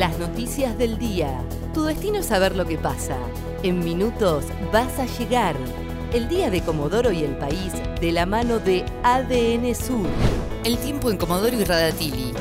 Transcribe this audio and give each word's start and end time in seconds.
Las 0.00 0.18
noticias 0.18 0.78
del 0.78 0.96
día. 0.96 1.44
Tu 1.74 1.84
destino 1.84 2.20
es 2.20 2.24
saber 2.24 2.56
lo 2.56 2.64
que 2.64 2.78
pasa. 2.78 3.18
En 3.62 3.80
minutos 3.80 4.46
vas 4.72 4.98
a 4.98 5.04
llegar. 5.04 5.54
El 6.14 6.26
día 6.26 6.48
de 6.48 6.62
Comodoro 6.62 7.12
y 7.12 7.22
el 7.22 7.36
país 7.36 7.74
de 8.00 8.10
la 8.10 8.24
mano 8.24 8.60
de 8.60 8.82
ADN 9.02 9.74
Sur. 9.74 10.06
El 10.64 10.78
tiempo 10.78 11.10
en 11.10 11.18
Comodoro 11.18 11.54
y 11.54 11.64
Radatili. 11.64 12.32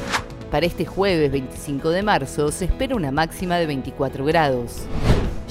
Para 0.49 0.67
este 0.67 0.85
jueves 0.85 1.30
25 1.34 1.89
de 1.89 2.02
marzo 2.02 2.50
se 2.50 2.64
espera 2.64 2.95
una 2.95 3.11
máxima 3.11 3.57
de 3.57 3.66
24 3.66 4.23
grados. 4.23 4.84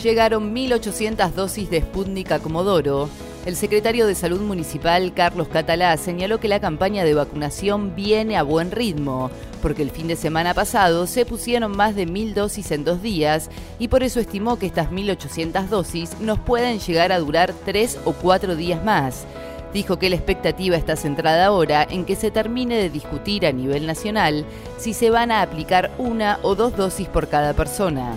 Llegaron 0.03 0.55
1.800 0.55 1.31
dosis 1.33 1.69
de 1.69 1.83
Sputnik 1.83 2.33
a 2.33 2.39
Comodoro 2.39 3.11
el 3.47 3.57
secretario 3.57 4.07
de 4.07 4.15
Salud 4.15 4.41
Municipal, 4.41 5.15
Carlos 5.15 5.49
Catalá, 5.49 5.97
señaló 5.97 6.39
que 6.39 6.49
la 6.49 6.61
campaña 6.61 7.05
de 7.05 7.15
vacunación 7.15 7.95
viene 7.95 8.37
a 8.37 8.43
buen 8.43 8.71
ritmo, 8.71 9.31
porque 9.63 9.83
el 9.83 9.91
fin 9.91 10.09
de 10.09 10.17
semana 10.17 10.55
pasado 10.55 11.07
se 11.07 11.25
pusieron 11.25 11.77
más 11.77 11.95
de 11.95 12.07
mil 12.07 12.35
dosis 12.35 12.71
en 12.71 12.85
dos 12.85 13.01
días 13.01 13.51
y 13.79 13.89
por 13.89 14.03
eso 14.03 14.21
estimó 14.21 14.59
que 14.59 14.67
estas 14.67 14.91
1.800 14.91 15.69
dosis 15.69 16.21
nos 16.21 16.39
pueden 16.39 16.79
llegar 16.79 17.13
a 17.13 17.19
durar 17.19 17.55
tres 17.65 17.99
o 18.05 18.13
cuatro 18.13 18.57
días 18.57 18.85
más. 18.85 19.25
Dijo 19.73 19.99
que 19.99 20.09
la 20.09 20.17
expectativa 20.17 20.77
está 20.77 20.97
centrada 20.97 21.47
ahora 21.47 21.87
en 21.89 22.05
que 22.05 22.17
se 22.17 22.31
termine 22.31 22.77
de 22.77 22.91
discutir 22.91 23.47
a 23.47 23.53
nivel 23.53 23.87
nacional 23.87 24.47
si 24.79 24.95
se 24.95 25.11
van 25.11 25.31
a 25.31 25.43
aplicar 25.43 25.91
una 25.99 26.39
o 26.43 26.55
dos 26.55 26.77
dosis 26.77 27.09
por 27.09 27.29
cada 27.29 27.53
persona. 27.53 28.13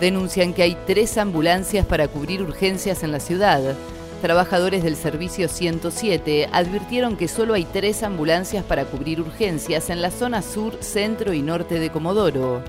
Denuncian 0.00 0.52
que 0.52 0.62
hay 0.62 0.76
tres 0.86 1.18
ambulancias 1.18 1.86
para 1.86 2.08
cubrir 2.08 2.42
urgencias 2.42 3.02
en 3.02 3.12
la 3.12 3.20
ciudad. 3.20 3.74
Trabajadores 4.20 4.84
del 4.84 4.96
Servicio 4.96 5.48
107 5.48 6.50
advirtieron 6.52 7.16
que 7.16 7.26
solo 7.26 7.54
hay 7.54 7.64
tres 7.64 8.02
ambulancias 8.02 8.62
para 8.64 8.84
cubrir 8.84 9.18
urgencias 9.22 9.88
en 9.88 10.02
la 10.02 10.10
zona 10.10 10.42
sur, 10.42 10.76
centro 10.82 11.32
y 11.32 11.40
norte 11.40 11.80
de 11.80 11.88
Comodoro. 11.88 12.62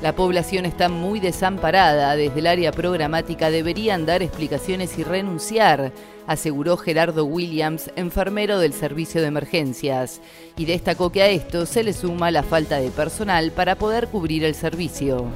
La 0.00 0.14
población 0.14 0.64
está 0.64 0.88
muy 0.88 1.20
desamparada. 1.20 2.16
Desde 2.16 2.40
el 2.40 2.46
área 2.46 2.72
programática 2.72 3.50
deberían 3.50 4.06
dar 4.06 4.22
explicaciones 4.22 4.98
y 4.98 5.04
renunciar, 5.04 5.92
aseguró 6.26 6.78
Gerardo 6.78 7.26
Williams, 7.26 7.90
enfermero 7.96 8.58
del 8.58 8.72
servicio 8.72 9.20
de 9.20 9.26
emergencias, 9.26 10.22
y 10.56 10.64
destacó 10.64 11.12
que 11.12 11.20
a 11.22 11.28
esto 11.28 11.66
se 11.66 11.84
le 11.84 11.92
suma 11.92 12.30
la 12.30 12.42
falta 12.42 12.78
de 12.78 12.90
personal 12.90 13.52
para 13.52 13.76
poder 13.76 14.08
cubrir 14.08 14.42
el 14.44 14.54
servicio. 14.54 15.26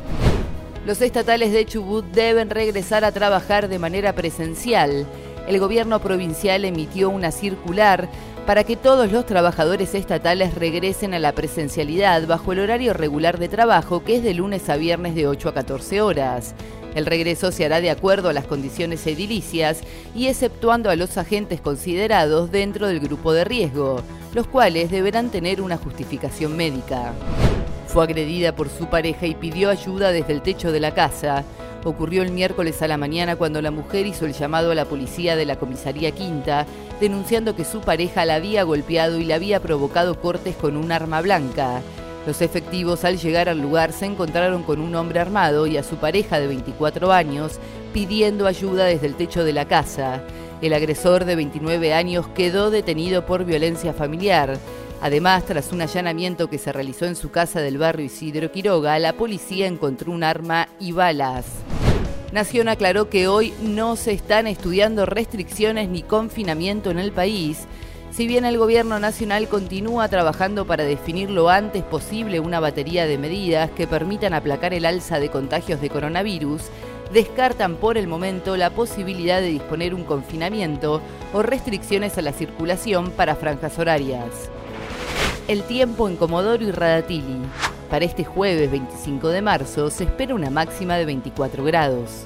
Los 0.87 1.03
estatales 1.03 1.53
de 1.53 1.67
Chubut 1.67 2.07
deben 2.07 2.49
regresar 2.49 3.05
a 3.05 3.13
trabajar 3.13 3.69
de 3.69 3.79
manera 3.79 4.15
presencial 4.15 5.07
el 5.49 5.59
gobierno 5.59 5.99
provincial 6.01 6.67
emitió 6.67 7.09
una 7.09 7.33
circular 7.33 8.09
para 8.47 8.65
que 8.65 8.77
todos 8.77 9.11
los 9.11 9.25
trabajadores 9.25 9.95
estatales 9.95 10.55
regresen 10.55 11.15
a 11.15 11.19
la 11.19 11.33
presencialidad 11.33 12.27
bajo 12.27 12.53
el 12.53 12.61
horario 12.61 12.93
regular 12.93 13.39
de 13.39 13.49
trabajo, 13.49 14.05
que 14.05 14.17
es 14.17 14.23
de 14.23 14.35
lunes 14.35 14.69
a 14.69 14.77
viernes 14.77 15.15
de 15.15 15.27
8 15.27 15.49
a 15.49 15.55
14 15.55 16.03
horas. 16.03 16.55
El 16.95 17.07
regreso 17.07 17.51
se 17.51 17.65
hará 17.65 17.81
de 17.81 17.91
acuerdo 17.91 18.29
a 18.29 18.35
las 18.35 18.47
condiciones 18.47 19.07
edilicias 19.07 19.81
y 20.15 20.27
exceptuando 20.27 20.91
a 20.91 20.97
los 20.97 21.17
agentes 21.17 21.63
considerados 21.63 22.51
dentro 22.51 22.87
del 22.87 23.01
grupo 23.01 23.33
de 23.33 23.45
riesgo, 23.45 24.03
los 24.35 24.47
cuales 24.47 24.91
deberán 24.91 25.31
tener 25.31 25.63
una 25.63 25.79
justificación 25.79 26.57
médica. 26.57 27.13
Fue 27.87 28.05
agredida 28.05 28.55
por 28.55 28.69
su 28.69 28.87
pareja 28.87 29.27
y 29.27 29.35
pidió 29.35 29.71
ayuda 29.71 30.13
desde 30.13 30.35
el 30.35 30.43
techo 30.43 30.73
de 30.73 30.81
la 30.81 30.93
casa 30.93 31.45
ocurrió 31.89 32.23
el 32.23 32.33
miércoles 32.33 32.83
a 32.83 32.89
la 32.89 32.97
mañana 32.97 33.37
cuando 33.37 33.63
la 33.63 33.71
mujer 33.71 34.07
hizo 34.07 34.27
el 34.27 34.33
llamado 34.33 34.71
a 34.71 34.75
la 34.75 34.85
policía 34.85 35.37
de 35.37 35.47
la 35.47 35.57
comisaría 35.57 36.13
Quinta, 36.13 36.67
denunciando 37.01 37.57
que 37.57 37.65
su 37.65 37.81
pareja 37.81 38.25
la 38.25 38.37
había 38.37 38.63
golpeado 38.63 39.19
y 39.19 39.25
le 39.25 39.35
había 39.35 39.61
provocado 39.61 40.21
cortes 40.21 40.57
con 40.57 40.77
un 40.77 40.93
arma 40.93 41.21
blanca. 41.21 41.83
Los 42.27 42.43
efectivos 42.43 43.05
al 43.05 43.19
llegar 43.19 43.49
al 43.49 43.61
lugar 43.61 43.93
se 43.93 44.05
encontraron 44.05 44.63
con 44.63 44.81
un 44.81 44.95
hombre 44.95 45.21
armado 45.21 45.67
y 45.67 45.77
a 45.77 45.83
su 45.83 45.97
pareja 45.97 46.39
de 46.39 46.47
24 46.47 47.11
años 47.13 47.59
pidiendo 47.95 48.47
ayuda 48.47 48.85
desde 48.85 49.07
el 49.07 49.15
techo 49.15 49.45
de 49.45 49.53
la 49.53 49.67
casa. 49.67 50.23
El 50.61 50.73
agresor 50.73 51.25
de 51.25 51.37
29 51.37 51.95
años 51.95 52.27
quedó 52.35 52.71
detenido 52.71 53.25
por 53.25 53.45
violencia 53.45 53.95
familiar. 53.95 54.59
Además, 55.01 55.45
tras 55.45 55.73
un 55.73 55.81
allanamiento 55.81 56.51
que 56.51 56.59
se 56.59 56.73
realizó 56.73 57.07
en 57.07 57.17
su 57.17 57.31
casa 57.31 57.61
del 57.61 57.79
barrio 57.79 58.07
Isidro 58.07 58.51
Quiroga, 58.51 58.99
la 58.99 59.13
policía 59.13 59.67
encontró 59.67 60.13
un 60.13 60.25
arma 60.25 60.69
y 60.81 60.93
balas. 60.93 61.47
Nación 62.33 62.69
aclaró 62.69 63.09
que 63.09 63.27
hoy 63.27 63.55
no 63.63 63.97
se 63.97 64.13
están 64.13 64.47
estudiando 64.47 65.07
restricciones 65.07 65.89
ni 65.89 66.03
confinamiento 66.03 66.91
en 66.91 66.99
el 66.99 67.11
país. 67.11 67.67
Si 68.11 68.27
bien 68.27 68.45
el 68.45 68.59
gobierno 68.59 68.99
nacional 68.99 69.49
continúa 69.49 70.09
trabajando 70.09 70.67
para 70.67 70.85
definir 70.85 71.31
lo 71.31 71.49
antes 71.49 71.83
posible 71.85 72.41
una 72.41 72.61
batería 72.61 73.07
de 73.07 73.17
medidas 73.17 73.71
que 73.71 73.87
permitan 73.87 74.35
aplacar 74.35 74.75
el 74.75 74.85
alza 74.85 75.19
de 75.21 75.31
contagios 75.31 75.81
de 75.81 75.89
coronavirus, 75.89 76.63
descartan 77.15 77.77
por 77.77 77.97
el 77.97 78.09
momento 78.09 78.59
la 78.59 78.71
posibilidad 78.71 79.41
de 79.41 79.49
disponer 79.49 79.95
un 79.95 80.05
confinamiento 80.05 81.01
o 81.33 81.43
restricciones 81.43 82.19
a 82.19 82.23
la 82.23 82.35
circulación 82.35 83.11
para 83.11 83.37
franjas 83.37 83.79
horarias. 83.79 84.51
El 85.47 85.63
tiempo 85.63 86.09
en 86.09 86.17
Comodoro 86.17 86.63
y 86.63 86.73
Radatili. 86.73 87.39
Para 87.91 88.05
este 88.05 88.25
jueves 88.25 88.71
25 88.71 89.29
de 89.29 89.43
marzo 89.43 89.91
se 89.91 90.05
espera 90.05 90.35
una 90.35 90.51
máxima 90.51 90.97
de 90.97 91.07
24 91.07 91.65
grados. 91.65 92.25